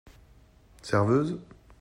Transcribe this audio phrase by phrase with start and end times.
[0.81, 1.37] Serveuse!